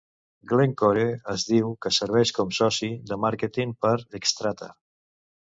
[0.51, 1.03] Glencore
[1.33, 4.73] es diu que serveix com soci de màrqueting per Xstrata.